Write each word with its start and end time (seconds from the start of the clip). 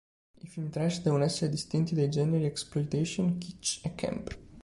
I 0.39 0.47
film 0.47 0.71
trash 0.71 1.03
devono 1.03 1.23
essere 1.23 1.51
distinti 1.51 1.93
dai 1.93 2.09
generi 2.09 2.45
exploitation, 2.45 3.37
kitsch 3.37 3.85
e 3.85 3.93
camp. 3.93 4.35